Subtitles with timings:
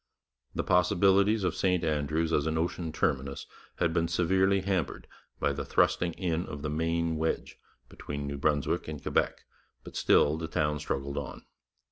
[0.55, 5.05] The possibilities of St Andrews as an ocean terminus had been severely hampered
[5.39, 9.43] by the thrusting in of the Maine wedge between New Brunswick and Quebec,
[9.83, 11.45] but still the town struggled on.